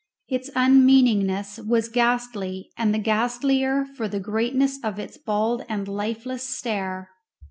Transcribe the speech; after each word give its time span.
Its 0.27 0.49
unmeaningness 0.55 1.59
was 1.59 1.87
ghastly, 1.87 2.71
and 2.75 2.91
the 2.91 2.97
ghastlier 2.97 3.85
for 3.85 4.07
the 4.07 4.19
greatness 4.19 4.79
of 4.83 4.97
its 4.97 5.15
bald 5.19 5.63
and 5.69 5.87
lifeless 5.87 6.41
stare. 6.41 7.11